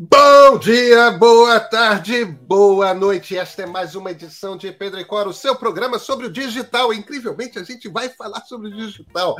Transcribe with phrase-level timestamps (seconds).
[0.00, 3.36] Bom dia, boa tarde, boa noite.
[3.36, 6.94] Esta é mais uma edição de Pedro e Cora, o seu programa sobre o digital.
[6.94, 9.34] Incrivelmente, a gente vai falar sobre o digital.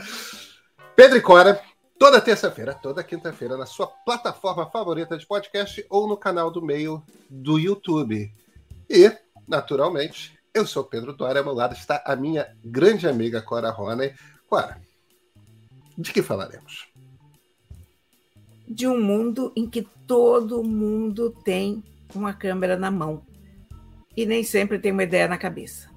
[0.96, 1.62] Pedro e Cora,
[1.96, 7.04] toda terça-feira, toda quinta-feira, na sua plataforma favorita de podcast ou no canal do meio
[7.30, 8.28] do YouTube.
[8.90, 9.16] E,
[9.46, 14.12] naturalmente, eu sou Pedro Dória, ao meu lado está a minha grande amiga Cora Rony.
[14.48, 14.76] Cora,
[15.96, 16.88] de que falaremos?
[18.68, 21.82] De um mundo em que todo mundo tem
[22.14, 23.22] uma câmera na mão
[24.16, 25.88] e nem sempre tem uma ideia na cabeça.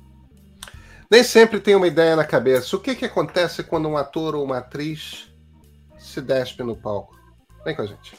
[1.09, 2.75] Nem sempre tem uma ideia na cabeça.
[2.75, 5.29] O que, que acontece quando um ator ou uma atriz
[5.99, 7.19] se despe no palco?
[7.65, 8.15] Vem com a gente.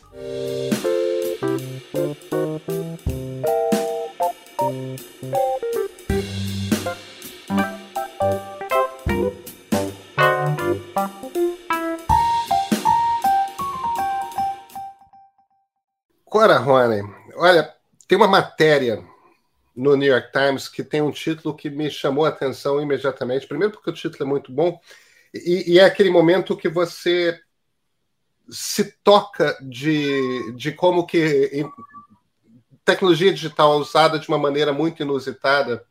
[16.32, 17.02] Cora Rony,
[17.34, 17.70] olha,
[18.08, 19.04] tem uma matéria
[19.76, 23.46] no New York Times que tem um título que me chamou a atenção imediatamente.
[23.46, 24.80] Primeiro, porque o título é muito bom,
[25.34, 27.38] e, e é aquele momento que você
[28.48, 31.66] se toca de, de como que
[32.82, 35.84] tecnologia digital é usada de uma maneira muito inusitada,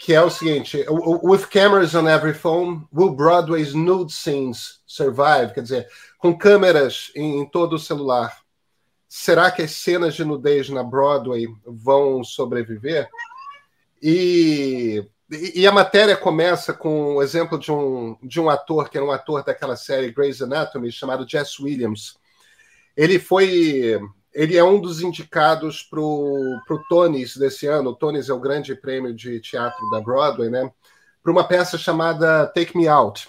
[0.00, 0.84] que é o seguinte:
[1.22, 5.54] with cameras on every phone, will Broadway's nude scenes survive?
[5.54, 8.41] Quer dizer, com câmeras em, em todo o celular
[9.14, 13.10] será que as cenas de nudez na Broadway vão sobreviver?
[14.02, 19.04] E, e, a matéria começa com o exemplo de um, de um ator, que era
[19.04, 22.16] um ator daquela série Grey's Anatomy, chamado Jess Williams.
[22.96, 24.00] Ele foi.
[24.32, 27.90] Ele é um dos indicados para o Tonys desse ano.
[27.90, 30.72] O Tonys é o grande prêmio de teatro da Broadway, né?
[31.22, 33.28] Para uma peça chamada Take Me Out.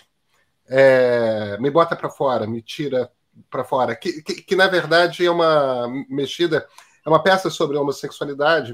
[0.65, 3.11] É, me bota para fora, me tira
[3.49, 6.67] para fora, que, que, que, na verdade é uma mexida,
[7.05, 8.73] é uma peça sobre homossexualidade.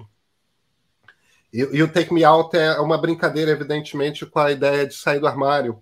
[1.52, 5.19] E, e, o Take Me Out é uma brincadeira, evidentemente, com a ideia de sair
[5.19, 5.81] do armário.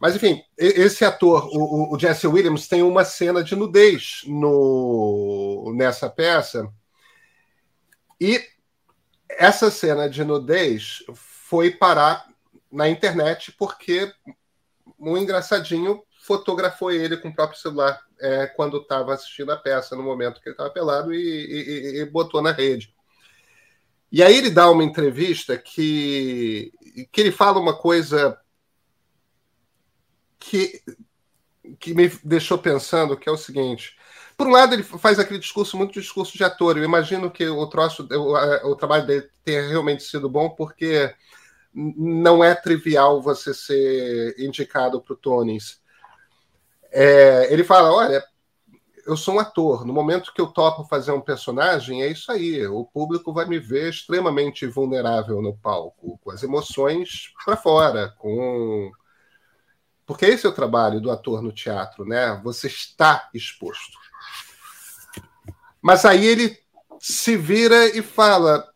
[0.00, 6.08] Mas, enfim, esse ator, o, o Jesse Williams, tem uma cena de nudez no, nessa
[6.08, 6.72] peça.
[8.18, 8.42] E
[9.28, 12.26] essa cena de nudez foi parar
[12.72, 14.10] na internet porque
[14.98, 20.02] um engraçadinho fotografou ele com o próprio celular é, quando estava assistindo a peça, no
[20.04, 22.94] momento que ele estava pelado, e, e, e, botou na rede.
[24.12, 26.72] E aí ele dá uma entrevista que,
[27.10, 28.38] que ele fala uma coisa
[30.38, 30.80] que,
[31.80, 33.98] que me deixou pensando, que é o seguinte.
[34.36, 36.78] Por um lado, ele faz aquele discurso, muito discurso de ator.
[36.78, 41.12] Eu imagino que o troço, o, o trabalho dele tenha realmente sido bom, porque
[41.74, 45.79] não é trivial você ser indicado para o Tonys.
[46.90, 48.24] É, ele fala: olha,
[49.06, 49.84] eu sou um ator.
[49.84, 52.66] No momento que eu topo fazer um personagem, é isso aí.
[52.66, 58.90] O público vai me ver extremamente vulnerável no palco, com as emoções para fora, com
[60.10, 62.40] porque esse é o trabalho do ator no teatro, né?
[62.42, 63.96] Você está exposto.
[65.80, 66.58] Mas aí ele
[66.98, 68.68] se vira e fala: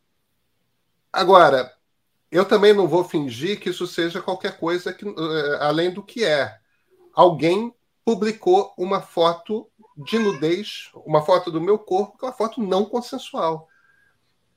[1.12, 1.72] agora,
[2.30, 6.24] eu também não vou fingir que isso seja qualquer coisa que, uh, além do que
[6.24, 6.56] é.
[7.12, 12.60] Alguém publicou uma foto de nudez, uma foto do meu corpo, que é uma foto
[12.60, 13.68] não consensual.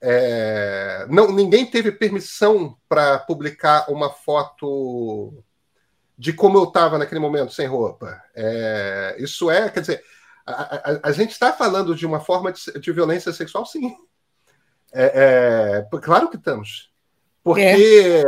[0.02, 5.44] É, não, ninguém teve permissão para publicar uma foto
[6.18, 8.22] de como eu estava naquele momento sem roupa.
[8.36, 10.04] É, isso é, quer dizer,
[10.46, 13.96] a, a, a gente está falando de uma forma de, de violência sexual, sim.
[14.94, 16.92] É, é claro que estamos.
[17.44, 18.24] Porque, é.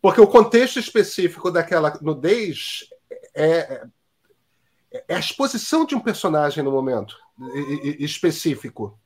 [0.00, 2.88] porque o contexto específico daquela nudez
[3.34, 3.84] é,
[5.08, 7.16] é a exposição de um personagem no momento
[7.98, 8.98] específico.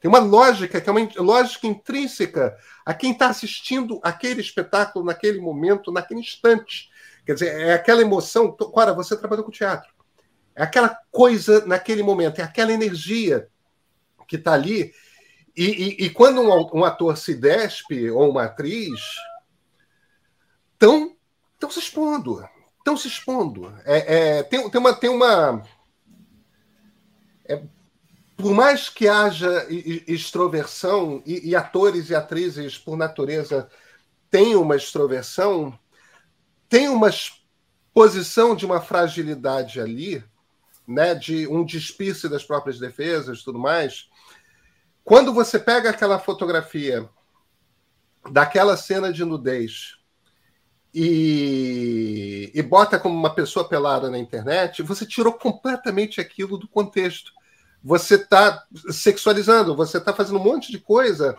[0.00, 5.40] Tem uma lógica, que é uma lógica intrínseca a quem está assistindo aquele espetáculo naquele
[5.40, 6.88] momento, naquele instante.
[7.26, 8.52] Quer dizer, é aquela emoção.
[8.52, 9.92] Cora, você trabalhou com teatro.
[10.54, 13.48] É aquela coisa naquele momento, é aquela energia
[14.26, 14.92] que está ali.
[15.56, 19.00] E, e, e, quando um, um, ator se despe, ou uma atriz,
[20.74, 21.16] estão
[21.70, 22.40] se expondo
[22.88, 23.72] estão se expondo.
[23.84, 24.94] É, é, tem, tem uma.
[24.94, 25.62] Tem uma
[27.44, 27.62] é,
[28.36, 33.68] por mais que haja extroversão, e, e, atores e atrizes, por natureza,
[34.30, 35.76] têm uma extroversão,
[36.68, 37.10] tem uma
[37.92, 40.22] posição de uma fragilidade ali,
[40.86, 44.08] né, de um despisse das próprias defesas tudo mais.
[45.02, 47.08] Quando você pega aquela fotografia
[48.30, 49.97] daquela cena de nudez
[50.94, 57.32] e, e bota como uma pessoa pelada na internet, você tirou completamente aquilo do contexto.
[57.82, 61.38] você está sexualizando, você está fazendo um monte de coisa,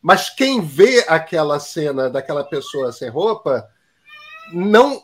[0.00, 3.68] mas quem vê aquela cena daquela pessoa sem roupa
[4.52, 5.02] não,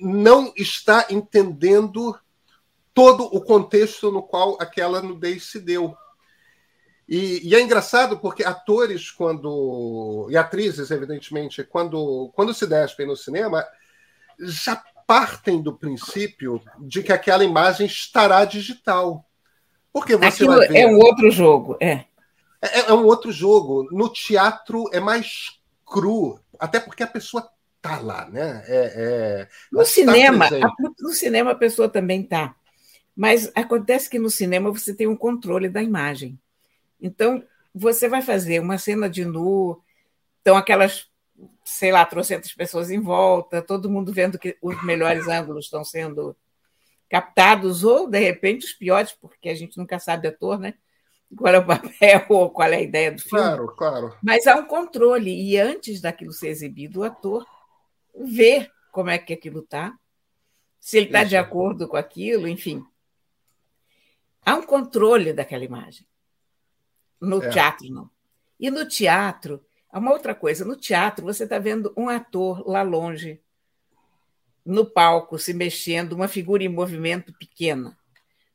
[0.00, 2.18] não está entendendo
[2.92, 5.94] todo o contexto no qual aquela nudez se deu.
[7.08, 10.26] E, e, é engraçado porque atores, quando.
[10.30, 13.64] e atrizes, evidentemente, quando, quando se despem no cinema,
[14.38, 19.24] já partem do princípio de que aquela imagem estará digital.
[19.92, 20.78] Porque você Aquilo vai ver...
[20.78, 22.04] é um outro jogo, é.
[22.60, 22.80] é.
[22.88, 23.86] É um outro jogo.
[23.92, 27.48] No teatro é mais cru, até porque a pessoa
[27.82, 28.64] tá lá, né?
[28.66, 29.48] É, é...
[29.70, 32.56] no cinema, a, no cinema a pessoa também tá.
[33.14, 36.38] Mas acontece que no cinema você tem um controle da imagem.
[37.04, 39.78] Então, você vai fazer uma cena de nu,
[40.40, 41.06] então aquelas,
[41.62, 46.34] sei lá, trocentas pessoas em volta, todo mundo vendo que os melhores ângulos estão sendo
[47.10, 50.74] captados, ou, de repente, os piores, porque a gente nunca sabe ator, né?
[51.36, 53.44] Qual é o papel ou qual é a ideia do filme.
[53.44, 54.16] Claro, claro.
[54.22, 57.46] Mas há um controle, e antes daquilo ser exibido, o ator
[58.18, 59.94] vê como é que aquilo está,
[60.80, 62.82] se ele está de acordo com aquilo, enfim.
[64.46, 66.06] Há um controle daquela imagem.
[67.20, 67.48] No é.
[67.48, 68.10] teatro, não.
[68.58, 70.64] E no teatro, uma outra coisa.
[70.64, 73.40] No teatro, você está vendo um ator lá longe,
[74.64, 77.96] no palco, se mexendo, uma figura em movimento pequena.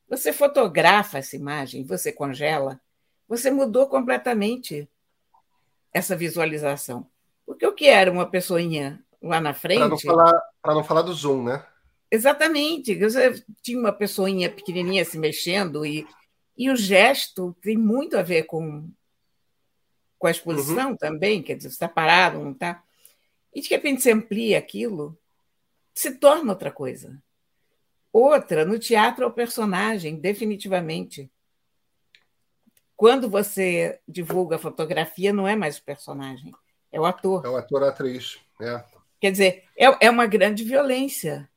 [0.08, 2.80] Você fotografa essa imagem, você congela,
[3.28, 4.88] você mudou completamente
[5.92, 7.06] essa visualização.
[7.46, 9.78] Porque o que era uma pessoinha lá na frente.
[9.78, 11.64] Para não, falar, não falar do zoom, né?
[12.10, 12.94] Exatamente.
[12.96, 16.06] Você tinha uma pessoinha pequenininha se mexendo e,
[16.60, 18.90] e o gesto tem muito a ver com,
[20.18, 20.96] com a exposição uhum.
[20.96, 22.82] também, quer dizer, você está parado, não está?
[23.54, 25.18] E de repente você amplia aquilo,
[25.94, 27.20] se torna outra coisa.
[28.12, 31.30] Outra, no teatro é o personagem, definitivamente.
[32.96, 36.52] Quando você divulga a fotografia, não é mais o personagem,
[36.92, 37.44] é o ator.
[37.46, 38.38] É o ator, atriz.
[38.60, 38.84] É.
[39.20, 41.48] Quer dizer, é, é uma grande violência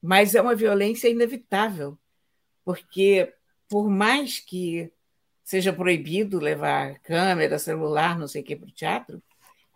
[0.00, 1.98] mas é uma violência inevitável,
[2.64, 3.34] porque
[3.68, 4.90] por mais que
[5.44, 9.22] seja proibido levar câmera, celular, não sei o que, para o teatro,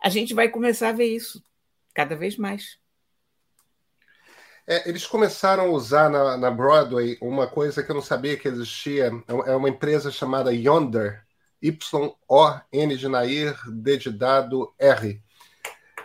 [0.01, 1.43] a gente vai começar a ver isso
[1.93, 2.77] cada vez mais.
[4.65, 8.47] É, eles começaram a usar na, na, Broadway uma coisa que eu não sabia que
[8.47, 9.11] existia.
[9.45, 11.23] É uma empresa chamada Yonder,
[11.61, 15.21] Y-O-N de Nair, D de dado, R.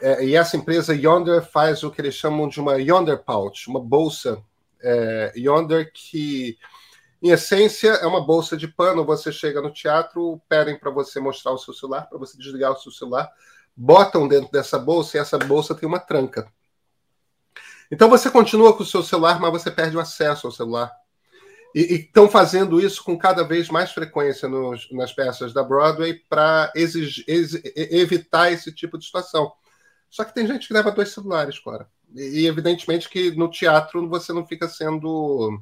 [0.00, 3.81] É, e essa empresa Yonder faz o que eles chamam de uma Yonder Pouch, uma
[3.81, 4.43] bolsa
[4.81, 6.56] é, Yonder que,
[7.23, 9.05] em essência, é uma bolsa de pano.
[9.05, 12.79] Você chega no teatro, pedem para você mostrar o seu celular, para você desligar o
[12.79, 13.31] seu celular,
[13.76, 16.50] botam dentro dessa bolsa e essa bolsa tem uma tranca.
[17.91, 20.93] Então você continua com o seu celular, mas você perde o acesso ao celular.
[21.75, 26.73] E estão fazendo isso com cada vez mais frequência nos, nas peças da Broadway para
[26.75, 29.53] evitar esse tipo de situação.
[30.09, 31.88] Só que tem gente que leva dois celulares, Clara.
[32.15, 35.61] E, evidentemente que no teatro você não fica sendo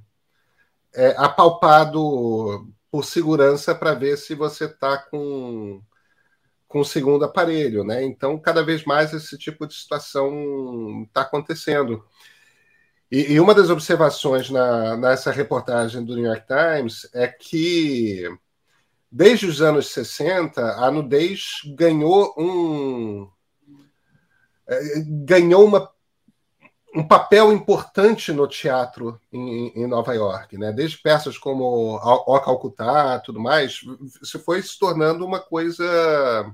[0.97, 5.83] é, apalpado por segurança para ver se você está com
[6.69, 8.03] com o segundo aparelho, né?
[8.05, 12.05] Então, cada vez mais esse tipo de situação está acontecendo.
[13.11, 18.25] E, e, uma das observações na, nessa reportagem do New York Times é que,
[19.11, 23.31] desde os anos 60, a nudez ganhou um,
[24.67, 25.89] é, ganhou uma,
[26.97, 30.73] um papel importante no teatro em, em, Nova York, né?
[30.73, 33.81] Desde peças como O Calcutá, tudo mais,
[34.23, 36.51] se foi se tornando uma coisa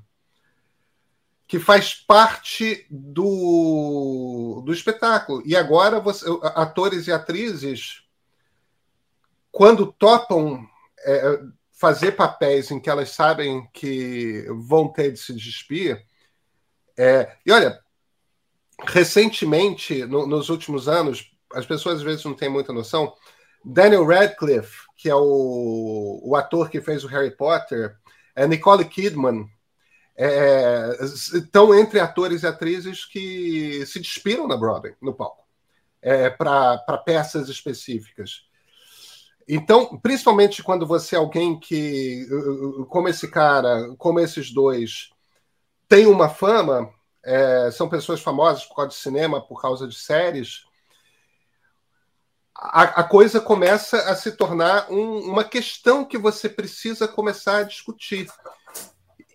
[1.46, 5.44] que faz parte do, do espetáculo.
[5.46, 8.02] E agora você, atores e atrizes,
[9.52, 10.66] quando topam
[11.04, 11.40] é,
[11.72, 16.04] fazer papéis em que elas sabem que vão ter de se despir,
[16.96, 17.80] é, e olha,
[18.86, 23.14] recentemente, no, nos últimos anos, as pessoas às vezes não têm muita noção.
[23.64, 27.96] Daniel Radcliffe, que é o, o ator que fez o Harry Potter,
[28.34, 29.46] é Nicole Kidman,
[30.16, 30.98] é,
[31.34, 35.44] estão entre atores e atrizes que se despiram na Broadway, no palco,
[36.00, 38.42] é, para peças específicas.
[39.48, 42.26] Então, principalmente quando você é alguém que,
[42.88, 45.10] como esse cara, como esses dois,
[45.88, 46.90] tem uma fama,
[47.24, 50.64] é, são pessoas famosas por causa de cinema, por causa de séries,
[52.54, 57.62] a, a coisa começa a se tornar um, uma questão que você precisa começar a
[57.64, 58.30] discutir.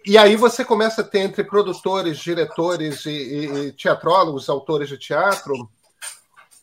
[0.05, 4.97] E aí você começa a ter entre produtores, diretores e, e, e teatrólogos, autores de
[4.97, 5.69] teatro,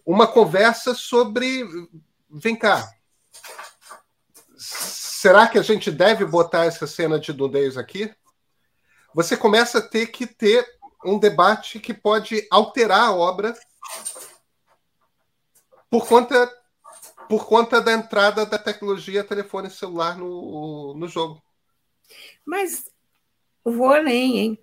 [0.06, 1.64] uma conversa sobre.
[2.30, 2.90] Vem cá.
[4.56, 8.10] será que a gente deve botar essa cena de nudez aqui?
[9.14, 10.66] Você começa a ter que ter
[11.04, 13.54] um debate que pode alterar a obra
[15.90, 16.50] por conta
[17.28, 21.42] por conta da entrada da tecnologia telefone celular no, no jogo.
[22.44, 22.84] Mas
[23.64, 24.58] vou além, hein?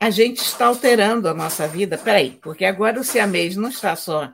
[0.00, 1.98] A gente está alterando a nossa vida.
[1.98, 4.32] Peraí, porque agora o siamês não está só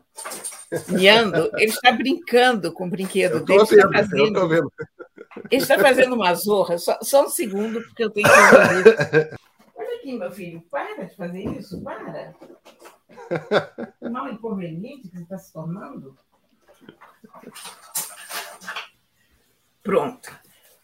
[0.89, 3.65] miando, ele está brincando com o brinquedo dele.
[3.65, 4.73] Vendo, está fazendo.
[5.51, 6.79] Ele está fazendo uma zorra.
[6.79, 9.37] Só, só um segundo, porque eu tenho que
[9.99, 12.35] aqui, meu filho, para de fazer isso, para.
[14.11, 16.17] Mal inconveniente que você está se tornando.
[19.83, 20.31] Pronto.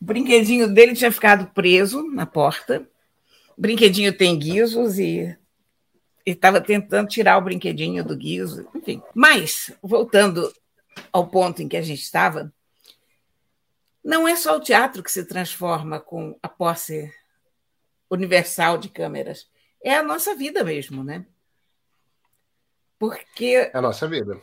[0.01, 2.87] O brinquedinho dele tinha ficado preso na porta.
[3.57, 5.37] O brinquedinho tem guizos e
[6.27, 9.03] estava tentando tirar o brinquedinho do guizo, enfim.
[9.15, 10.53] Mas, voltando
[11.13, 12.53] ao ponto em que a gente estava,
[14.03, 17.13] não é só o teatro que se transforma com a posse
[18.11, 19.49] universal de câmeras,
[19.83, 21.27] é a nossa vida mesmo, né?
[22.99, 23.71] Porque.
[23.73, 24.41] É a nossa vida.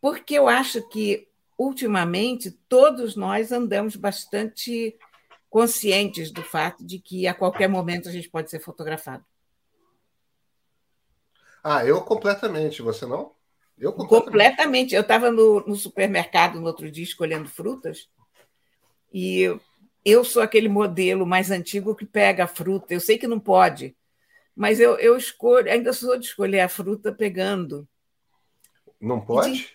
[0.00, 4.96] Porque eu acho que, ultimamente, todos nós andamos bastante
[5.48, 9.24] conscientes do fato de que a qualquer momento a gente pode ser fotografado.
[11.62, 13.32] Ah, eu completamente, você não?
[13.78, 14.24] Eu completamente.
[14.24, 14.94] completamente.
[14.94, 18.08] Eu estava no, no, supermercado no outro dia escolhendo frutas
[19.12, 19.54] e
[20.04, 22.92] eu sou aquele modelo mais antigo que pega a fruta.
[22.92, 23.96] Eu sei que não pode,
[24.54, 27.88] mas eu, eu escolho, ainda sou de escolher a fruta pegando.
[29.00, 29.70] Não pode?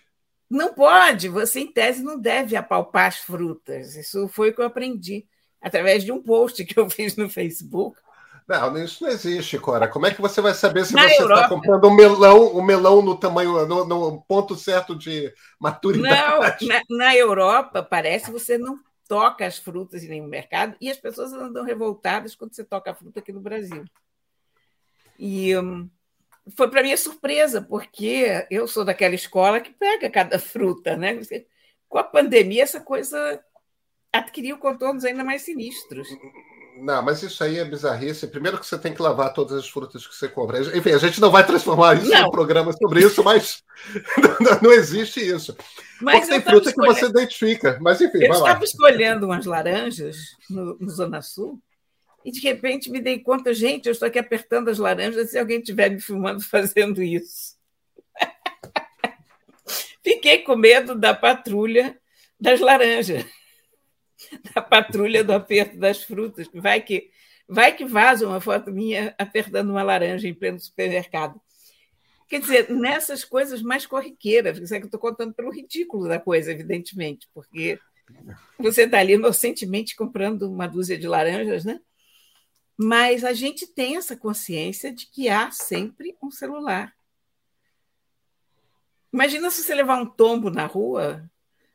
[0.48, 1.28] Não pode.
[1.28, 3.94] Você, em tese, não deve apalpar as frutas.
[3.96, 5.26] Isso foi o que eu aprendi
[5.60, 7.98] através de um post que eu fiz no Facebook.
[8.48, 9.86] Não, isso não existe, Cora.
[9.86, 13.02] Como é que você vai saber se Na você está comprando um melão, um melão
[13.02, 15.30] no tamanho, no, no ponto certo de
[15.60, 16.66] maturidade?
[16.66, 20.90] Não, na, na Europa, parece que você não toca as frutas em nenhum mercado e
[20.90, 23.84] as pessoas andam revoltadas quando você toca a fruta aqui no Brasil.
[25.18, 25.90] E um,
[26.54, 31.18] foi para minha surpresa, porque eu sou daquela escola que pega cada fruta, né?
[31.88, 33.42] Com a pandemia, essa coisa
[34.12, 36.08] adquiriu contornos ainda mais sinistros.
[36.80, 38.28] Não, mas isso aí é bizarrice.
[38.28, 40.60] Primeiro que você tem que lavar todas as frutas que você compra.
[40.60, 42.20] Enfim, a gente não vai transformar isso não.
[42.20, 43.64] em um programa sobre isso, mas
[44.40, 45.56] não, não existe isso.
[46.00, 46.94] Mas Porque tem fruta escolhendo...
[46.94, 47.78] que você identifica.
[47.80, 48.64] Mas enfim, Eu estava lá.
[48.64, 51.60] escolhendo umas laranjas no, no, Zona Sul
[52.24, 55.58] e de repente me dei conta, gente, eu estou aqui apertando as laranjas se alguém
[55.58, 57.56] estiver me filmando fazendo isso.
[60.02, 61.98] Fiquei com medo da patrulha
[62.40, 63.24] das laranjas
[64.54, 66.48] da patrulha do aperto das frutas.
[66.52, 67.10] Vai que,
[67.48, 71.40] vai que vaza uma foto minha apertando uma laranja em pleno supermercado.
[72.28, 76.52] Quer dizer, nessas coisas mais corriqueiras, é que eu estou contando pelo ridículo da coisa,
[76.52, 77.78] evidentemente, porque
[78.58, 81.80] você está ali inocentemente comprando uma dúzia de laranjas, né?
[82.76, 86.94] Mas a gente tem essa consciência de que há sempre um celular.
[89.12, 91.28] Imagina se você levar um tombo na rua,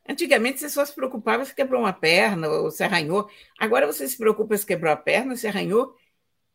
[0.06, 3.30] Antigamente você só se preocupava se quebrou uma perna ou se arranhou.
[3.58, 5.96] Agora você se preocupa se quebrou a perna, se arranhou,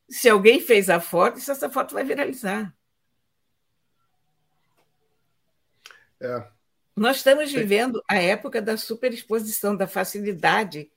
[0.08, 2.74] se alguém fez a foto se essa foto vai viralizar.
[6.22, 6.48] É.
[6.96, 10.92] Nós estamos vivendo a época da superexposição, da facilidade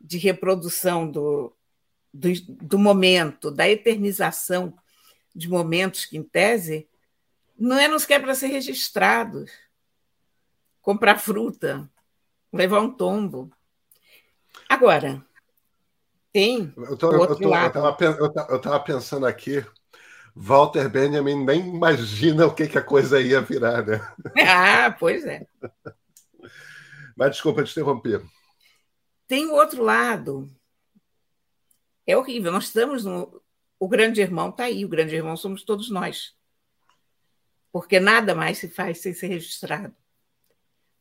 [0.00, 1.56] de reprodução do,
[2.12, 4.76] do, do momento, da eternização
[5.34, 6.86] de momentos que, em tese,
[7.58, 9.50] não é nos quer para ser registrados
[10.88, 11.86] comprar fruta,
[12.50, 13.52] levar um tombo.
[14.66, 15.22] Agora,
[16.32, 16.72] tem.
[16.78, 16.94] Eu
[18.56, 19.62] estava pensando aqui,
[20.34, 24.00] Walter Benjamin nem imagina o que, que a coisa ia virar, né?
[24.48, 25.46] Ah, pois é.
[27.14, 28.24] Mas desculpa te interromper.
[29.26, 30.50] Tem o outro lado.
[32.06, 32.50] É horrível.
[32.50, 33.42] Nós estamos no.
[33.78, 34.86] O grande irmão está aí.
[34.86, 36.34] O grande irmão somos todos nós.
[37.70, 39.94] Porque nada mais se faz sem ser registrado.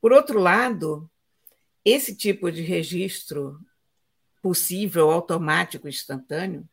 [0.08, 1.12] Por outro lado,
[1.84, 3.60] esse tipo de registro
[4.42, 6.66] possível, automático, instantâneo,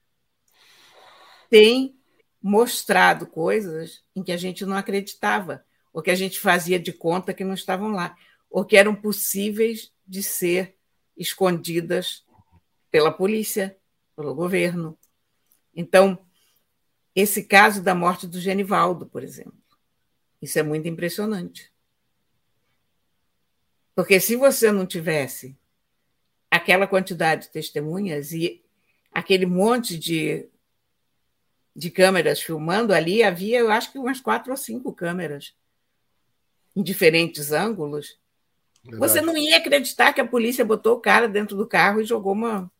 [1.50, 1.98] tem
[2.40, 7.34] mostrado coisas em que a gente não acreditava, ou que a gente fazia de conta
[7.34, 8.16] que não estavam lá,
[8.48, 10.76] ou que eram possíveis de ser
[11.16, 12.24] escondidas
[12.88, 13.76] pela polícia,
[14.14, 14.96] pelo governo.
[15.74, 16.24] Então,
[17.16, 19.58] esse caso da morte do Genivaldo, por exemplo,
[20.40, 21.73] isso é muito impressionante.
[23.94, 25.56] Porque se você não tivesse
[26.50, 28.62] aquela quantidade de testemunhas e
[29.12, 30.48] aquele monte de,
[31.74, 35.54] de câmeras filmando ali, havia, eu acho que umas quatro ou cinco câmeras
[36.74, 38.18] em diferentes ângulos.
[38.82, 39.00] Verdade.
[39.00, 42.32] Você não ia acreditar que a polícia botou o cara dentro do carro e jogou
[42.32, 42.70] uma,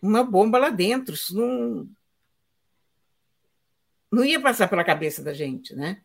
[0.00, 1.14] uma bomba lá dentro.
[1.14, 1.88] Isso não,
[4.10, 6.02] não ia passar pela cabeça da gente, né?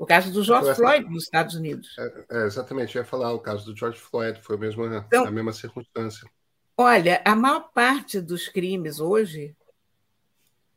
[0.00, 1.94] O caso do George Floyd nos Estados Unidos.
[1.98, 5.26] É, é, exatamente, eu ia falar, o caso do George Floyd foi a mesma, então,
[5.26, 6.26] a mesma circunstância.
[6.74, 9.54] Olha, a maior parte dos crimes hoje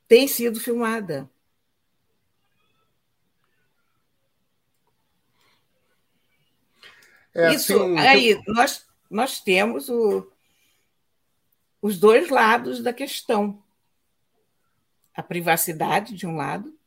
[0.10, 1.32] tem sido filmada.
[7.34, 10.30] É, Isso, assim, aí, nós, nós temos o,
[11.82, 13.64] os dois lados da questão.
[15.16, 16.78] A privacidade, de um lado,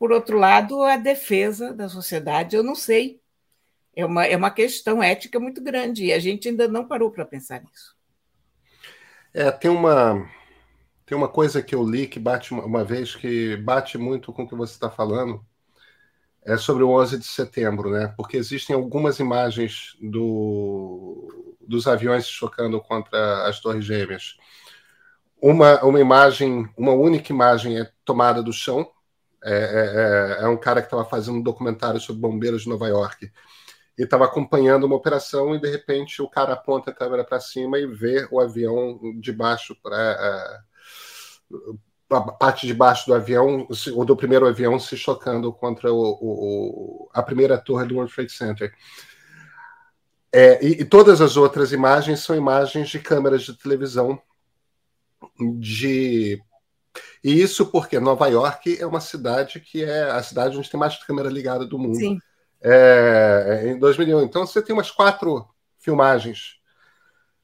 [0.00, 3.20] por outro lado, a defesa da sociedade, eu não sei.
[3.94, 7.26] É uma, é uma questão ética muito grande e a gente ainda não parou para
[7.26, 7.94] pensar nisso.
[9.34, 10.26] É, tem uma,
[11.04, 14.48] tem uma coisa que eu li que bate uma, vez, que bate muito com o
[14.48, 15.44] que você está falando,
[16.46, 18.14] é sobre o 11 de setembro, né?
[18.16, 24.38] Porque existem algumas imagens do, dos aviões chocando contra as Torres Gêmeas.
[25.42, 28.90] Uma, uma imagem, uma única imagem é tomada do chão,
[29.44, 32.88] é, é, é, é um cara que estava fazendo um documentário sobre bombeiros de Nova
[32.88, 33.30] York
[33.98, 37.78] e estava acompanhando uma operação e de repente o cara aponta a câmera para cima
[37.78, 40.70] e vê o avião de baixo para é,
[42.10, 47.10] a parte de baixo do avião, ou do primeiro avião se chocando contra o, o,
[47.12, 48.74] a primeira torre do World Trade Center.
[50.32, 54.20] É, e, e, todas as outras imagens são imagens de câmeras de televisão
[55.58, 56.40] de
[57.22, 60.96] e isso porque Nova York é uma cidade que é a cidade onde tem mais
[61.04, 61.96] câmera ligada do mundo.
[61.96, 62.18] Sim.
[62.62, 64.22] É, em 2001.
[64.22, 66.58] Então você tem umas quatro filmagens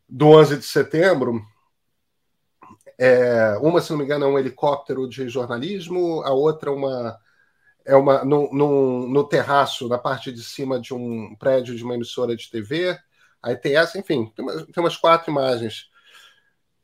[0.09, 1.43] do 11 de setembro.
[2.99, 7.19] É, uma, se não me engano, é um helicóptero de jornalismo, a outra uma
[7.85, 11.95] é uma no, no, no terraço, na parte de cima de um prédio de uma
[11.95, 12.99] emissora de TV.
[13.41, 15.89] Aí tem essa, enfim, tem, uma, tem umas quatro imagens.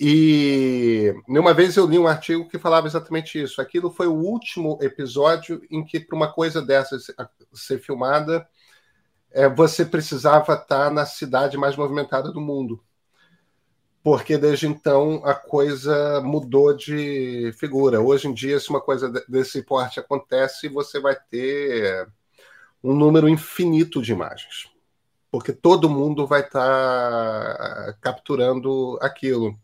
[0.05, 3.61] E uma vez eu li um artigo que falava exatamente isso.
[3.61, 6.99] Aquilo foi o último episódio em que, para uma coisa dessa
[7.53, 8.45] ser filmada,
[9.31, 12.83] é, você precisava estar na cidade mais movimentada do mundo.
[14.03, 18.01] Porque desde então a coisa mudou de figura.
[18.01, 22.09] Hoje em dia, se uma coisa desse porte acontece, você vai ter
[22.83, 24.69] um número infinito de imagens.
[25.31, 29.57] Porque todo mundo vai estar capturando aquilo.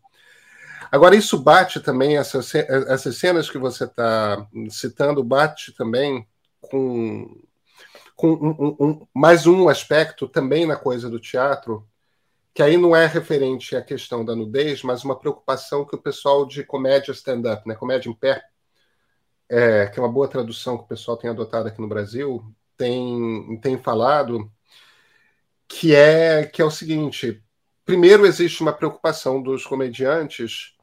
[0.90, 6.27] Agora, isso bate também, essas, essas cenas que você está citando, bate também
[6.61, 7.42] com,
[8.16, 11.87] com um, um, mais um aspecto também na coisa do teatro,
[12.55, 16.46] que aí não é referente à questão da nudez, mas uma preocupação que o pessoal
[16.46, 18.42] de comédia stand-up, né, comédia em pé,
[19.48, 22.44] é, que é uma boa tradução que o pessoal tem adotado aqui no Brasil,
[22.77, 24.51] tem, tem falado,
[25.68, 27.42] que é, que é o seguinte:
[27.85, 30.78] primeiro, existe uma preocupação dos comediantes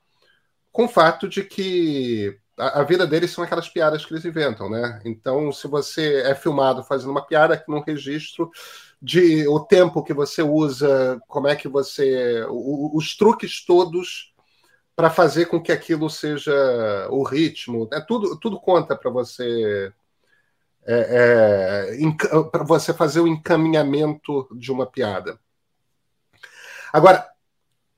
[0.76, 4.70] com o fato de que a, a, vida deles são aquelas piadas que eles inventam,
[4.70, 5.02] né?
[5.06, 8.52] Então, se você é filmado fazendo uma piada num registro
[9.02, 12.46] de o tempo que você usa, como é que você.
[12.50, 14.34] O, os truques todos
[14.98, 16.54] para fazer com que aquilo seja
[17.10, 18.04] o ritmo, né?
[18.06, 19.94] tudo, tudo conta para você.
[20.86, 25.40] É, é, para você fazer o encaminhamento de uma piada.
[26.92, 27.26] Agora,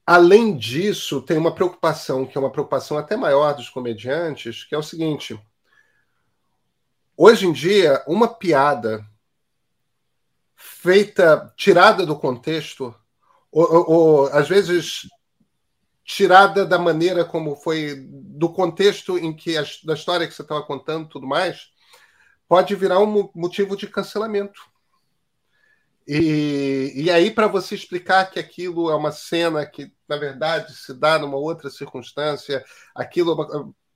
[0.09, 4.77] Além disso, tem uma preocupação, que é uma preocupação até maior dos comediantes, que é
[4.77, 5.37] o seguinte:
[7.17, 9.05] hoje em dia, uma piada
[10.55, 12.95] feita, tirada do contexto,
[13.51, 15.09] ou, ou, ou às vezes
[16.05, 20.63] tirada da maneira como foi, do contexto em que a, da história que você estava
[20.63, 21.67] contando, tudo mais,
[22.47, 24.61] pode virar um motivo de cancelamento.
[26.07, 30.93] E, e aí, para você explicar que aquilo é uma cena que, na verdade, se
[30.93, 32.63] dá numa outra circunstância,
[32.95, 33.87] aquilo é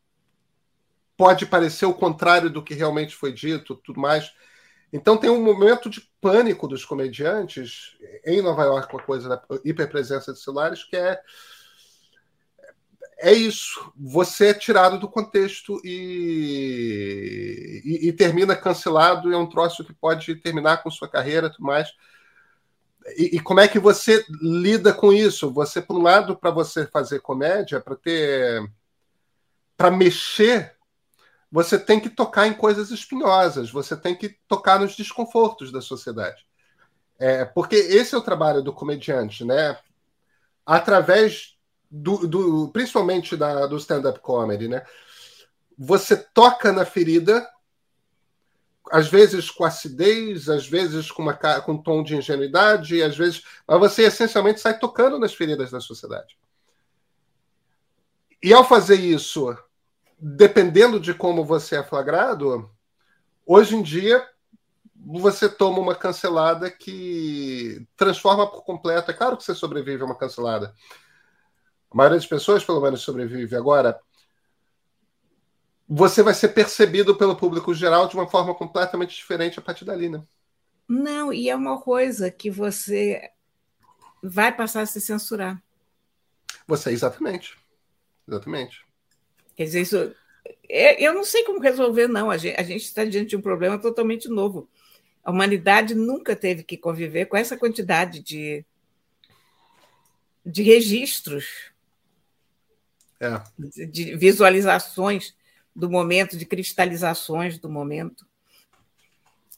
[1.21, 4.33] pode parecer o contrário do que realmente foi dito, tudo mais.
[4.91, 7.95] Então tem um momento de pânico dos comediantes
[8.25, 11.21] em Nova York com a coisa da hiperpresença de celulares, que é
[13.21, 13.91] é isso.
[13.95, 19.31] Você é tirado do contexto e, e, e, termina cancelado.
[19.31, 21.93] É um troço que pode terminar com sua carreira tudo mais.
[23.17, 25.51] E, e como é que você lida com isso?
[25.53, 28.67] Você, por um lado, para você fazer comédia, para ter.
[29.77, 30.75] para mexer,
[31.51, 36.45] você tem que tocar em coisas espinhosas, você tem que tocar nos desconfortos da sociedade.
[37.19, 39.77] É, porque esse é o trabalho do comediante, né?
[40.65, 41.55] Através
[41.91, 44.83] do, do principalmente da, do stand-up comedy, né?
[45.77, 47.45] Você toca na ferida
[48.91, 53.43] às vezes com acidez, às vezes com, uma, com um tom de ingenuidade, às vezes.
[53.67, 56.37] Mas você essencialmente sai tocando nas feridas da sociedade.
[58.43, 59.55] E ao fazer isso,
[60.19, 62.69] dependendo de como você é flagrado,
[63.45, 64.27] hoje em dia
[64.93, 69.09] você toma uma cancelada que transforma por completo.
[69.09, 70.73] É claro que você sobrevive a uma cancelada.
[71.91, 73.55] A maioria das pessoas, pelo menos, sobrevive.
[73.55, 73.99] Agora,
[75.87, 80.07] você vai ser percebido pelo público geral de uma forma completamente diferente a partir dali,
[80.07, 80.23] né?
[80.87, 83.29] Não, e é uma coisa que você
[84.23, 85.61] vai passar a se censurar.
[86.65, 87.57] Você, exatamente.
[88.27, 88.85] Exatamente.
[89.55, 90.15] Quer dizer, isso.
[90.69, 92.31] É, eu não sei como resolver, não.
[92.31, 94.69] A gente, a gente está diante de um problema totalmente novo.
[95.23, 98.65] A humanidade nunca teve que conviver com essa quantidade de,
[100.45, 101.70] de registros,
[103.21, 103.41] é.
[103.85, 105.35] de, visualizações
[105.75, 108.25] do momento, de cristalizações do momento.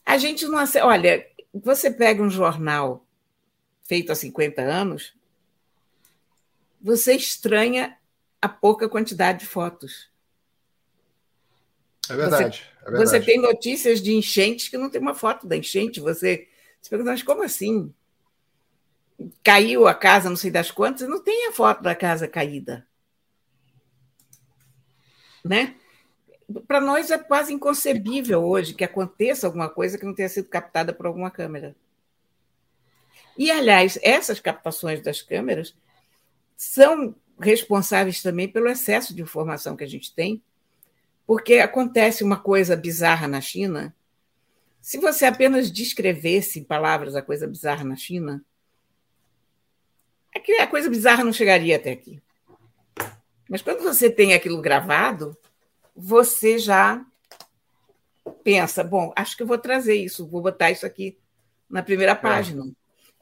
[0.04, 0.62] A gente não.
[0.82, 3.06] Olha, você pega um jornal
[3.84, 5.14] feito há 50 anos,
[6.80, 7.96] você estranha
[8.40, 10.10] a pouca quantidade de fotos.
[12.10, 13.08] É verdade, você, é verdade.
[13.08, 16.00] Você tem notícias de enchentes que não tem uma foto da enchente.
[16.00, 16.46] Você
[16.82, 17.92] se pergunta, mas como assim?
[19.42, 22.86] Caiu a casa, não sei das quantas, não tem a foto da casa caída.
[25.44, 25.76] Né?
[26.66, 30.92] para nós é quase inconcebível hoje que aconteça alguma coisa que não tenha sido captada
[30.92, 31.74] por alguma câmera.
[33.36, 35.74] E, aliás, essas captações das câmeras
[36.56, 40.42] são responsáveis também pelo excesso de informação que a gente tem,
[41.26, 43.94] porque acontece uma coisa bizarra na China.
[44.80, 48.44] Se você apenas descrevesse em palavras a coisa bizarra na China,
[50.60, 52.20] a coisa bizarra não chegaria até aqui.
[53.48, 55.36] Mas quando você tem aquilo gravado,
[55.94, 57.04] você já
[58.42, 61.18] pensa, bom, acho que eu vou trazer isso, vou botar isso aqui
[61.68, 62.16] na primeira é.
[62.16, 62.64] página.
[62.64, 62.70] É.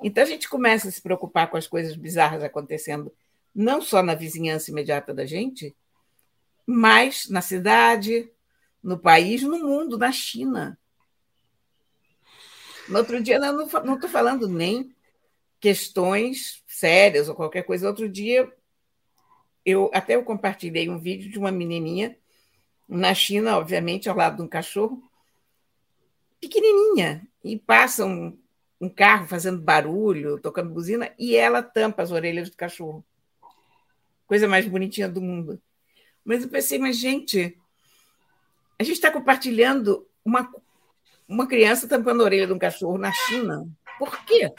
[0.02, 3.12] Então a gente começa a se preocupar com as coisas bizarras acontecendo,
[3.54, 5.74] não só na vizinhança imediata da gente,
[6.66, 8.30] mas na cidade,
[8.82, 10.78] no país, no mundo, na China.
[12.88, 14.94] No outro dia, não estou falando nem
[15.60, 17.86] questões sérias ou qualquer coisa.
[17.86, 18.52] Outro dia,
[19.64, 22.16] eu até eu compartilhei um vídeo de uma menininha
[22.88, 25.02] na China, obviamente, ao lado de um cachorro,
[26.40, 28.36] pequenininha, e passa um,
[28.80, 33.04] um carro fazendo barulho, tocando buzina, e ela tampa as orelhas do cachorro.
[34.26, 35.60] Coisa mais bonitinha do mundo.
[36.24, 37.56] Mas eu pensei, mas gente,
[38.78, 40.52] a gente está compartilhando uma,
[41.28, 43.66] uma criança tampando a orelha de um cachorro na China.
[43.98, 44.52] Por quê?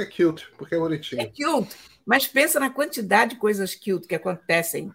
[0.00, 1.22] Porque é cute, porque é bonitinho.
[1.22, 1.76] É cute.
[2.06, 4.92] Mas pensa na quantidade de coisas cute que acontecem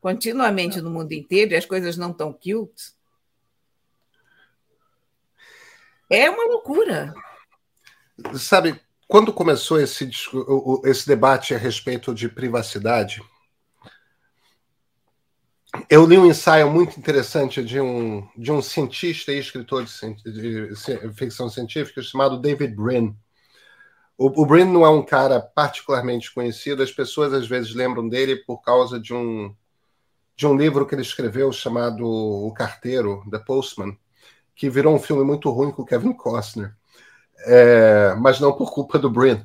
[0.00, 2.92] continuamente no mundo inteiro e as coisas não estão cute,
[6.10, 7.14] é uma loucura.
[8.38, 10.08] Sabe, quando começou esse,
[10.84, 13.22] esse debate a respeito de privacidade,
[15.90, 20.74] eu li um ensaio muito interessante de um, de um cientista e escritor de, de
[21.14, 23.16] ficção científica chamado David Brin.
[24.16, 28.36] O, o Brin não é um cara particularmente conhecido, as pessoas às vezes lembram dele
[28.36, 29.54] por causa de um,
[30.36, 33.96] de um livro que ele escreveu chamado O Carteiro, The Postman,
[34.54, 36.74] que virou um filme muito ruim com Kevin Costner,
[37.46, 39.44] é, mas não por culpa do Brin.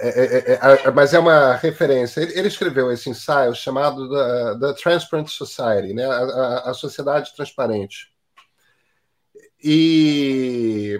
[0.00, 2.20] É, é, é, mas é uma referência.
[2.20, 6.04] Ele, ele, escreveu esse ensaio chamado The, The Transparent Society, né?
[6.06, 8.12] A, a, a, Sociedade Transparente.
[9.62, 10.98] E,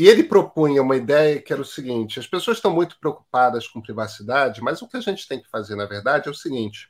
[0.00, 3.82] e ele propunha uma ideia que era o seguinte: as pessoas estão muito preocupadas com
[3.82, 6.88] privacidade, mas o que a gente tem que fazer, na verdade, é o seguinte: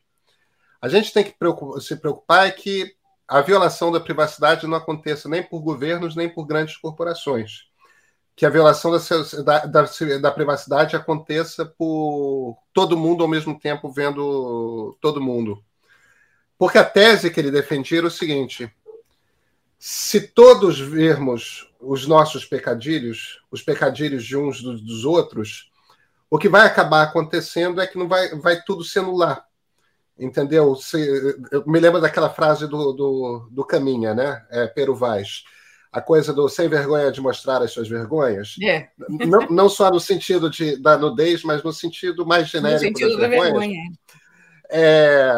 [0.81, 1.35] a gente tem que
[1.81, 2.95] se preocupar é que
[3.27, 7.65] a violação da privacidade não aconteça nem por governos, nem por grandes corporações.
[8.37, 8.93] Que a violação
[9.45, 9.89] da, da,
[10.21, 15.61] da privacidade aconteça por todo mundo ao mesmo tempo vendo todo mundo.
[16.57, 18.73] Porque a tese que ele defendia era o seguinte:
[19.83, 25.73] se todos vermos os nossos pecadilhos, os pecadilhos de uns dos, outros,
[26.29, 29.45] o que vai acabar acontecendo é que não vai, vai tudo se anular
[30.21, 30.77] entendeu?
[30.77, 30.99] Se,
[31.51, 34.45] eu me lembro daquela frase do, do, do Caminha, né?
[34.51, 35.45] É, Pero Vaz.
[35.91, 38.55] A coisa do sem vergonha de mostrar as suas vergonhas.
[38.63, 38.89] É.
[39.09, 42.93] Não, não só no sentido de, da nudez, mas no sentido mais genérico.
[42.93, 43.83] No sentido da vergonha.
[44.71, 45.33] É,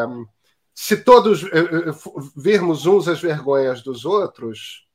[0.75, 1.93] se todos eh, eh,
[2.37, 4.87] vermos uns as vergonhas dos outros,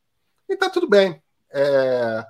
[0.49, 1.21] então tudo bem.
[1.51, 2.25] É,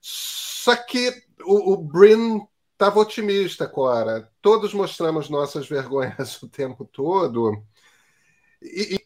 [0.00, 1.12] só que
[1.44, 2.40] o, o Brin
[2.72, 4.28] estava otimista, Cora.
[4.40, 7.62] Todos mostramos nossas vergonhas o tempo todo.
[8.60, 8.96] E,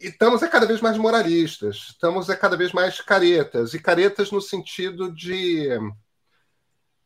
[0.00, 4.30] e estamos é cada vez mais moralistas, estamos é cada vez mais caretas, e caretas
[4.30, 5.68] no sentido de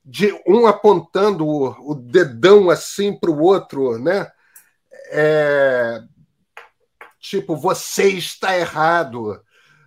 [0.04, 4.31] de um apontando o, o dedão assim para o outro, né?
[5.11, 6.03] É,
[7.21, 9.42] tipo, você está errado,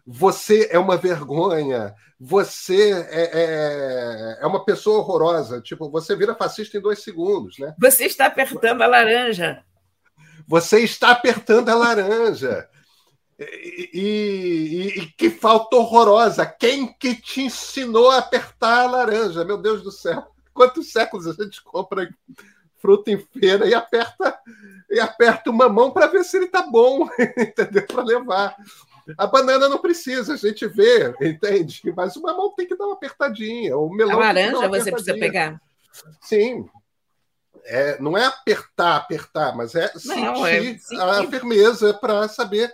[0.05, 6.77] você é uma vergonha, você é, é, é, uma pessoa horrorosa, tipo, você vira fascista
[6.77, 7.73] em dois segundos, né?
[7.79, 9.63] Você está apertando a laranja.
[10.47, 12.67] Você está apertando a laranja.
[13.39, 16.45] E, e, e, que falta horrorosa.
[16.45, 19.43] Quem que te ensinou a apertar a laranja?
[19.43, 20.27] Meu Deus do céu.
[20.53, 22.07] Quantos séculos a gente compra
[22.81, 24.39] fruta em feira e aperta
[24.89, 27.85] e aperta uma mão para ver se ele está bom, entendeu?
[27.87, 28.55] Para levar.
[29.17, 31.81] A banana não precisa, a gente vê, entende?
[31.95, 33.77] Mas uma mão tem que dar uma apertadinha.
[33.77, 35.61] O melão a laranja você precisa pegar.
[36.21, 36.67] Sim.
[37.65, 41.01] É, não é apertar, apertar, mas é não, sentir, é sentir.
[41.01, 42.73] a firmeza para saber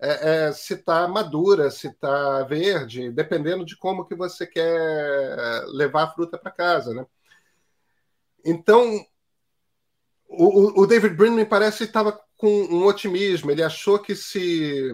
[0.00, 6.04] é, é, se está madura, se está verde, dependendo de como que você quer levar
[6.04, 7.06] a fruta para casa, né?
[8.44, 9.04] Então,
[10.28, 13.50] o, o David Brin me parece estava com um otimismo.
[13.50, 14.92] Ele achou que se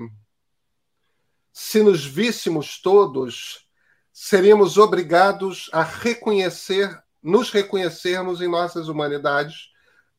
[1.52, 3.66] se nos víssemos todos,
[4.12, 9.68] seríamos obrigados a reconhecer, nos reconhecermos em nossas humanidades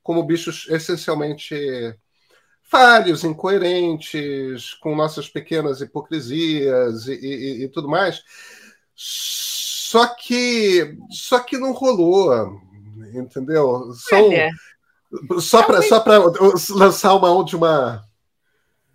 [0.03, 1.95] como bichos essencialmente
[2.63, 8.23] falhos, incoerentes, com nossas pequenas hipocrisias e, e, e tudo mais.
[8.95, 12.61] Só que, só que não rolou,
[13.13, 13.93] entendeu?
[13.93, 14.29] São,
[15.39, 16.19] só para só para
[16.75, 18.07] lançar uma última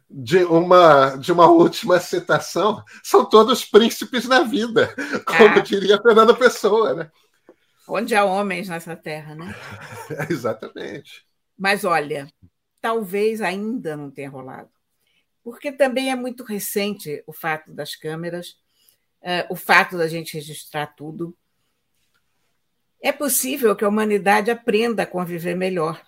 [0.08, 4.94] de uma de uma última citação, são todos príncipes na vida,
[5.26, 5.60] como é.
[5.60, 7.10] diria Fernanda Pessoa, né?
[7.88, 9.54] Onde há homens nessa terra, né?
[10.30, 11.24] exatamente.
[11.56, 12.28] Mas olha,
[12.80, 14.70] talvez ainda não tenha rolado.
[15.42, 18.56] Porque também é muito recente o fato das câmeras,
[19.22, 21.36] uh, o fato da gente registrar tudo.
[23.00, 26.00] É possível que a humanidade aprenda a conviver melhor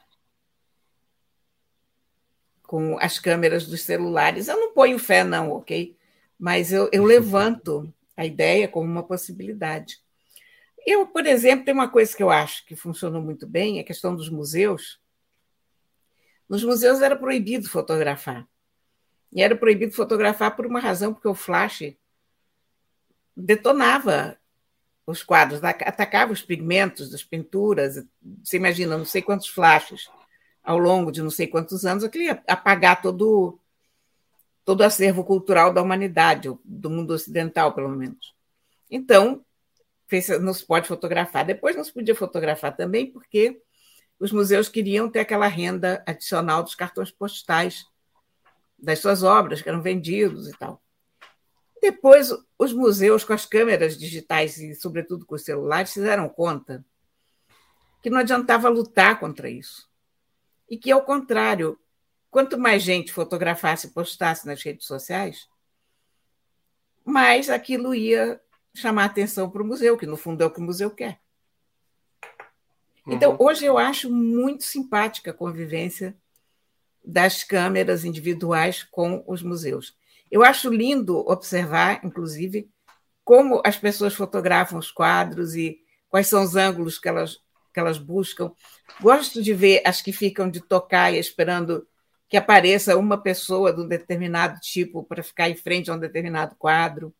[2.69, 4.47] com as câmeras dos celulares.
[4.47, 5.97] Eu não ponho fé, não, ok?
[6.39, 9.99] Mas eu, eu levanto a ideia como uma possibilidade.
[10.87, 14.15] Eu, por exemplo, tem uma coisa que eu acho que funcionou muito bem, a questão
[14.15, 15.01] dos museus.
[16.47, 18.47] Nos museus era proibido fotografar.
[19.33, 21.95] E era proibido fotografar por uma razão, porque o flash
[23.35, 24.39] detonava
[25.07, 28.05] os quadros, atacava os pigmentos das pinturas.
[28.45, 30.11] Você imagina, não sei quantos flashes
[30.69, 33.59] ao longo de não sei quantos anos, aquilo ia apagar todo,
[34.67, 38.35] todo o acervo cultural da humanidade, do mundo ocidental, pelo menos.
[38.91, 39.43] Então,
[40.43, 41.47] não se pode fotografar.
[41.47, 43.63] Depois não se podia fotografar também, porque
[44.21, 47.87] os museus queriam ter aquela renda adicional dos cartões postais
[48.79, 50.83] das suas obras, que eram vendidos e tal.
[51.81, 52.29] Depois,
[52.59, 56.85] os museus, com as câmeras digitais e, sobretudo, com os celulares, se deram conta
[58.03, 59.88] que não adiantava lutar contra isso.
[60.69, 61.79] E que, ao contrário,
[62.31, 65.49] quanto mais gente fotografasse e postasse nas redes sociais,
[67.05, 68.41] mais aquilo ia
[68.75, 71.21] chamar atenção para o museu, que no fundo é o que o museu quer.
[73.07, 73.37] Então, uhum.
[73.41, 76.17] hoje eu acho muito simpática a convivência
[77.03, 79.97] das câmeras individuais com os museus.
[80.31, 82.71] Eu acho lindo observar, inclusive,
[83.25, 87.41] como as pessoas fotografam os quadros e quais são os ângulos que elas,
[87.79, 88.51] que elas buscam.
[89.01, 91.87] Gosto de ver as que ficam de tocar e esperando
[92.29, 96.57] que apareça uma pessoa de um determinado tipo para ficar em frente a um determinado
[96.57, 97.15] quadro.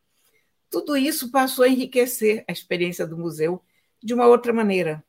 [0.69, 3.63] Tudo isso passou a enriquecer a experiência do museu
[4.03, 5.03] de uma outra maneira.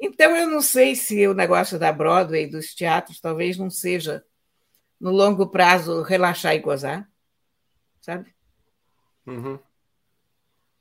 [0.00, 4.24] Então, eu não sei se o negócio da Broadway, dos teatros, talvez não seja,
[5.00, 7.08] no longo prazo, relaxar e gozar,
[8.00, 8.32] sabe?
[9.26, 9.58] Uhum.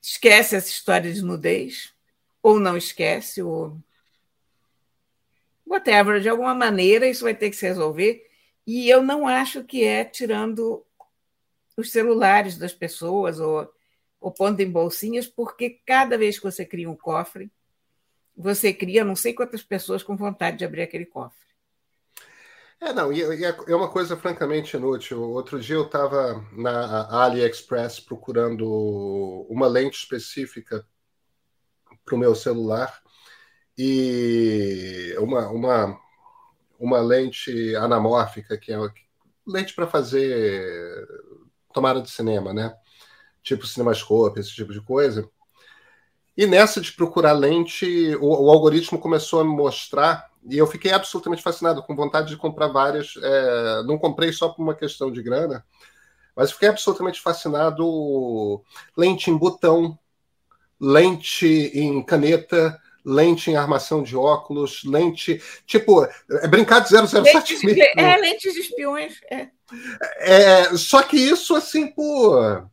[0.02, 1.94] Esquece essa história de nudez,
[2.44, 3.82] ou não esquece, ou.
[5.66, 8.30] Whatever, de alguma maneira isso vai ter que se resolver.
[8.68, 10.86] E eu não acho que é tirando
[11.76, 13.68] os celulares das pessoas ou,
[14.20, 17.50] ou pondo em bolsinhas, porque cada vez que você cria um cofre,
[18.36, 21.44] você cria não sei quantas pessoas com vontade de abrir aquele cofre.
[22.80, 25.22] É, não, e, é, é uma coisa francamente inútil.
[25.22, 28.68] Outro dia eu estava na AliExpress procurando
[29.50, 30.86] uma lente específica
[32.06, 33.02] para o meu celular
[33.78, 36.00] e uma, uma,
[36.80, 38.78] uma lente anamórfica, que é
[39.48, 41.08] lente para fazer
[41.74, 42.74] tomada de cinema, né?
[43.42, 45.28] Tipo cinemascope, esse tipo de coisa.
[46.36, 50.92] E nessa de procurar lente, o, o, algoritmo começou a me mostrar E eu fiquei
[50.92, 53.14] absolutamente fascinado, com vontade de comprar várias.
[53.22, 55.64] É, não comprei só por uma questão de grana,
[56.36, 58.64] mas fiquei absolutamente fascinado.
[58.98, 59.98] Lente em botão,
[60.84, 65.42] lente em caneta, lente em armação de óculos, lente.
[65.66, 69.14] Tipo, é brincar de 007 lentes, É, lentes de espiões.
[69.32, 69.48] É.
[70.20, 70.78] é.
[70.78, 72.70] só que isso, assim, por,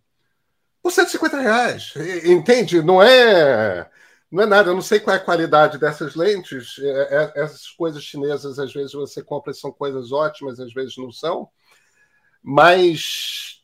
[0.82, 1.94] por 150 reais.
[2.24, 2.82] Entende?
[2.82, 3.88] Não é.
[4.30, 6.78] Não é nada, eu não sei qual é a qualidade dessas lentes.
[6.78, 10.96] É, é, essas coisas chinesas, às vezes você compra e são coisas ótimas, às vezes
[10.96, 11.48] não são.
[12.42, 13.60] Mas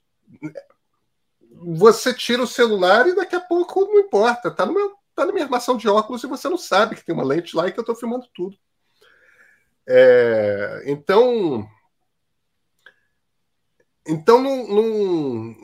[1.63, 5.45] você tira o celular e daqui a pouco não importa, tá, meu, tá na minha
[5.45, 7.83] armação de óculos e você não sabe que tem uma lente lá e que eu
[7.83, 8.57] estou filmando tudo.
[9.89, 11.69] É, então,
[14.07, 15.57] então não, não,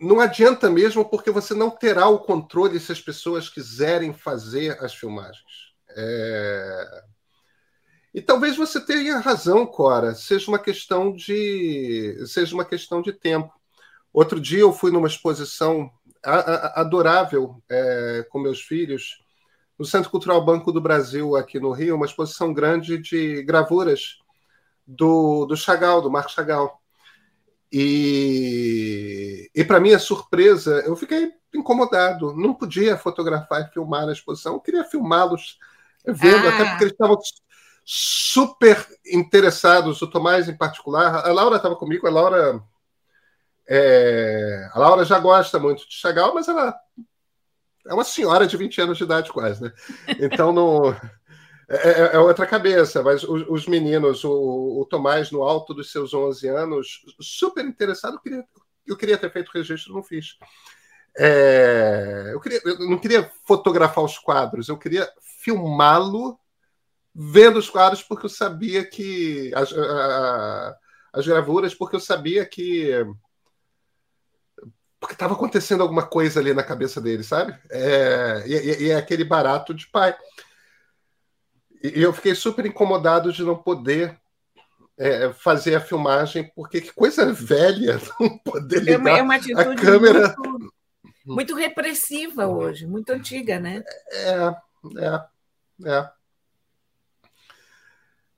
[0.00, 4.94] não adianta mesmo, porque você não terá o controle se as pessoas quiserem fazer as
[4.94, 5.72] filmagens.
[5.90, 7.04] É...
[8.14, 13.52] E talvez você tenha razão, Cora, seja uma questão de seja uma questão de tempo.
[14.12, 15.90] Outro dia eu fui numa exposição
[16.22, 19.22] adorável é, com meus filhos
[19.78, 24.18] no Centro Cultural Banco do Brasil aqui no Rio, uma exposição grande de gravuras
[24.86, 26.78] do, do Chagall, do Marco Chagall.
[27.72, 32.34] E, e para minha surpresa, eu fiquei incomodado.
[32.36, 34.54] Não podia fotografar e filmar a exposição.
[34.54, 35.58] Eu queria filmá-los
[36.06, 36.54] vendo, ah.
[36.54, 37.18] até porque eles estavam
[37.84, 41.26] super interessados, o Tomás em particular.
[41.26, 42.62] A Laura estava comigo, a Laura.
[43.68, 46.74] É, a Laura já gosta muito de Chagall, mas ela
[47.86, 49.72] é uma senhora de 20 anos de idade, quase, né?
[50.20, 50.94] Então não.
[51.68, 55.90] É, é, é, outra cabeça, mas os, os meninos, o, o, Tomás, no alto dos
[55.90, 58.44] seus 11 anos, super interessado, eu queria,
[58.86, 60.36] eu queria ter feito registro, não fiz.
[61.16, 65.08] É, eu, queria, eu não queria fotografar os quadros, eu queria
[65.42, 66.38] filmá-lo
[67.14, 69.50] vendo os quadros, porque eu sabia que.
[69.54, 70.76] As, a,
[71.12, 72.90] as gravuras, porque eu sabia que.
[75.02, 77.58] Porque estava acontecendo alguma coisa ali na cabeça dele, sabe?
[77.72, 80.16] É, e, e é aquele barato de pai.
[81.82, 84.16] E eu fiquei super incomodado de não poder
[84.96, 89.62] é, fazer a filmagem, porque que coisa velha não poder ligar é uma, é uma
[89.62, 90.36] a câmera.
[90.38, 90.72] Muito,
[91.26, 93.82] muito, repressiva hoje, muito antiga, né?
[94.12, 94.54] É,
[94.98, 95.24] é,
[95.84, 96.10] é.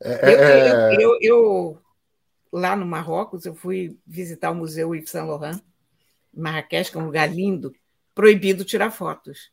[0.02, 0.94] é eu, é.
[0.94, 1.82] eu, eu, eu,
[2.50, 5.60] lá no Marrocos, eu fui visitar o Museu Yves Saint Laurent,
[6.36, 7.74] Marrakech, que é um lugar lindo,
[8.14, 9.52] proibido tirar fotos.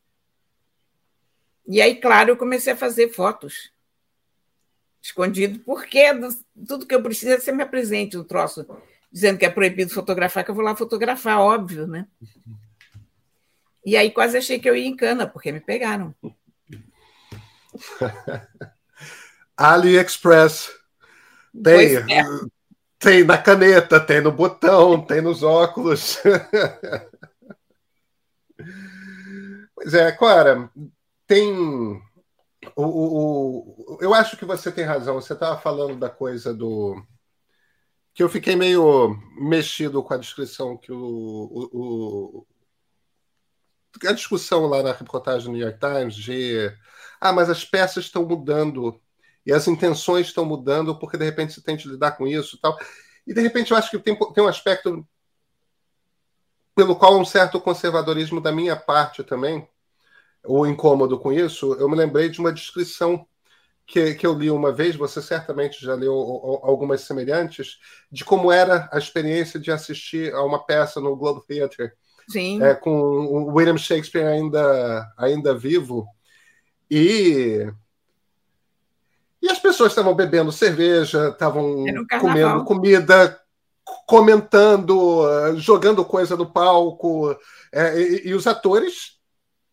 [1.67, 3.71] E aí, claro, eu comecei a fazer fotos
[5.01, 6.05] escondido, porque
[6.67, 8.67] tudo que eu preciso é que você me apresente um troço
[9.11, 12.07] dizendo que é proibido fotografar, que eu vou lá fotografar, óbvio, né?
[13.83, 16.13] E aí quase achei que eu ia em cana, porque me pegaram.
[19.57, 20.69] AliExpress.
[21.63, 22.23] Tem, é.
[23.01, 26.19] Tem na caneta, tem no botão, tem nos óculos.
[29.75, 30.69] pois é, Cora,
[31.25, 31.51] tem
[32.75, 35.15] o, o, o, eu acho que você tem razão.
[35.15, 37.03] Você estava falando da coisa do.
[38.13, 42.45] Que eu fiquei meio mexido com a descrição que o, o,
[44.05, 46.71] a discussão lá na reportagem do New York Times de
[47.19, 49.01] ah, mas as peças estão mudando
[49.45, 52.59] e as intenções estão mudando porque de repente você tem que lidar com isso e
[52.59, 52.77] tal.
[53.25, 55.05] E de repente eu acho que tem, tem um aspecto
[56.75, 59.67] pelo qual um certo conservadorismo da minha parte também,
[60.43, 63.27] o incômodo com isso, eu me lembrei de uma descrição
[63.85, 66.13] que, que eu li uma vez, você certamente já leu
[66.63, 67.77] algumas semelhantes,
[68.09, 71.91] de como era a experiência de assistir a uma peça no Globe Theatre.
[72.29, 72.63] Sim.
[72.63, 76.07] É, com o William Shakespeare ainda, ainda vivo.
[76.89, 77.67] E
[79.41, 81.85] e as pessoas estavam bebendo cerveja, estavam
[82.19, 83.41] comendo comida,
[84.05, 87.35] comentando, jogando coisa no palco,
[87.71, 89.19] é, e, e, os atores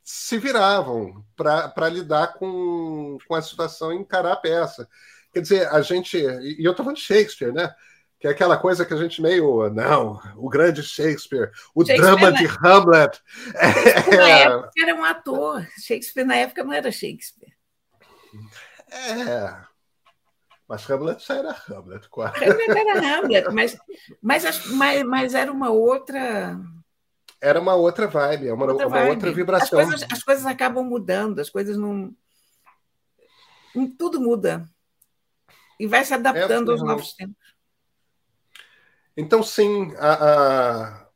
[0.03, 4.89] se viravam para lidar com, com a situação e encarar a peça.
[5.33, 6.17] Quer dizer, a gente.
[6.17, 7.71] E eu estou falando de Shakespeare, né?
[8.19, 9.69] Que é aquela coisa que a gente meio.
[9.71, 13.21] Não, o grande Shakespeare, o Shakespeare drama de Hamlet.
[14.11, 14.17] É...
[14.17, 15.67] Na época era um ator.
[15.79, 17.53] Shakespeare na época não era Shakespeare.
[18.91, 19.69] É.
[20.67, 22.45] Mas Hamlet já era Hamlet, quase.
[22.45, 23.79] Hamlet era Hamlet, mas,
[24.21, 26.59] mas, mas, mas era uma outra
[27.41, 29.79] era uma outra vibe, é uma outra, uma outra vibração.
[29.79, 32.15] As coisas, as coisas acabam mudando, as coisas não.
[33.97, 34.69] Tudo muda.
[35.79, 37.37] E vai se adaptando é, aos novos tempos.
[39.17, 41.09] Então, sim, a, a,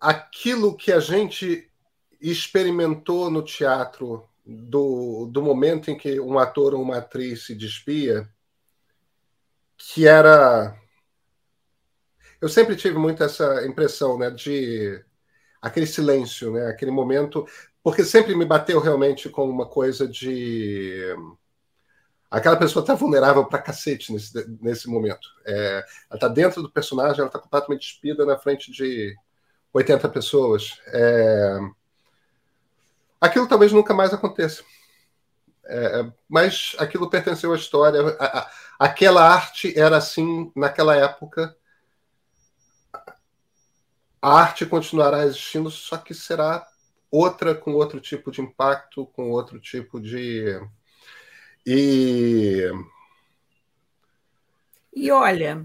[0.00, 1.70] aquilo que a gente
[2.18, 8.28] experimentou no teatro do, do momento em que um ator ou uma atriz se despia,
[9.76, 10.76] que era.
[12.40, 15.02] Eu sempre tive muito essa impressão, né, de
[15.60, 17.46] aquele silêncio, né, aquele momento,
[17.82, 21.14] porque sempre me bateu realmente com uma coisa de
[22.32, 25.28] aquela pessoa está vulnerável para cacete nesse, nesse momento.
[25.44, 29.14] É, ela está dentro do personagem, ela está completamente despida na frente de
[29.72, 30.80] 80 pessoas.
[30.86, 31.58] É,
[33.22, 34.64] aquilo talvez nunca mais aconteça.
[35.64, 38.00] É, mas aquilo pertenceu à história.
[38.18, 38.50] A, a,
[38.80, 41.56] aquela arte era assim naquela época.
[44.20, 46.66] A arte continuará existindo, só que será
[47.10, 50.60] outra com outro tipo de impacto, com outro tipo de.
[51.64, 52.70] E.
[54.94, 55.64] E olha,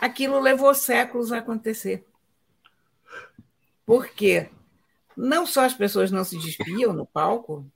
[0.00, 2.04] aquilo levou séculos a acontecer.
[3.86, 4.50] Por quê?
[5.16, 7.66] Não só as pessoas não se despiam no palco,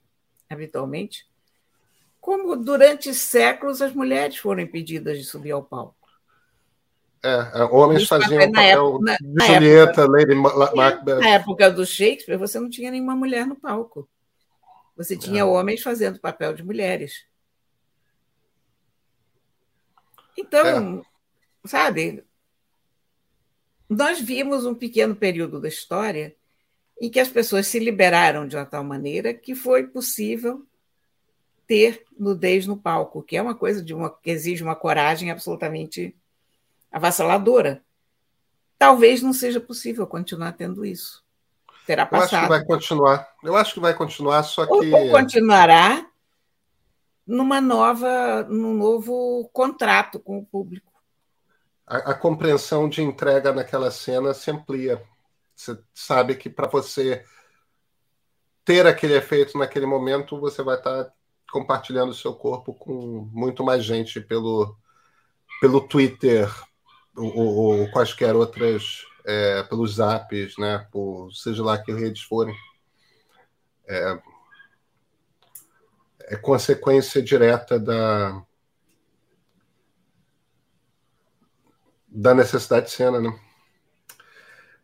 [0.49, 1.25] habitualmente,
[2.19, 5.95] como durante séculos as mulheres foram impedidas de subir ao palco.
[7.23, 11.19] É, é homens Isso faziam o papel época, de Julieta, época, Lady Macbeth.
[11.19, 14.07] Na época do Shakespeare, você não tinha nenhuma mulher no palco.
[14.95, 15.45] Você tinha é.
[15.45, 17.25] homens fazendo papel de mulheres.
[20.37, 21.03] Então,
[21.63, 21.67] é.
[21.67, 22.23] sabe,
[23.89, 26.35] nós vimos um pequeno período da história
[26.99, 30.65] em que as pessoas se liberaram de uma tal maneira que foi possível
[31.67, 36.15] ter nudez no palco, que é uma coisa de uma, que exige uma coragem absolutamente
[36.91, 37.83] avassaladora.
[38.79, 41.23] Talvez não seja possível continuar tendo isso.
[41.85, 42.31] Terá passado.
[42.33, 43.27] Eu acho que vai continuar.
[43.43, 44.93] Eu acho que vai continuar, só que.
[44.93, 46.05] Ou, continuará
[47.25, 50.91] numa nova, num novo contrato com o público.
[51.85, 55.01] A, a compreensão de entrega naquela cena se amplia.
[55.57, 57.25] Você sabe que para você
[58.63, 61.13] ter aquele efeito naquele momento, você vai estar tá
[61.51, 64.77] compartilhando o seu corpo com muito mais gente pelo,
[65.59, 66.47] pelo Twitter,
[67.15, 70.87] ou, ou quaisquer outras, é, pelos zaps, né?
[70.91, 72.55] Por, seja lá que redes forem.
[73.87, 74.21] É,
[76.25, 78.45] é consequência direta da,
[82.07, 83.46] da necessidade de cena, né?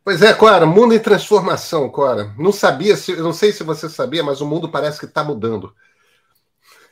[0.03, 2.33] Pois é, Cora, mundo em transformação, Cora.
[2.37, 5.73] Não sabia, se, não sei se você sabia, mas o mundo parece que está mudando.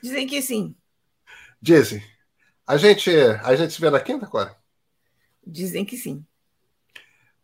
[0.01, 0.73] Dizem que sim.
[1.61, 2.01] Dizem.
[2.65, 3.11] A gente,
[3.43, 4.55] a gente se vê na quinta, Cora?
[5.45, 6.25] Dizem que sim.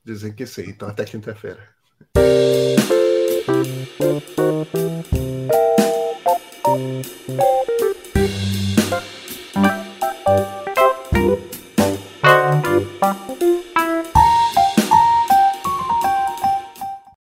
[0.05, 0.69] Dizem que sim.
[0.69, 1.75] Então até quinta-feira.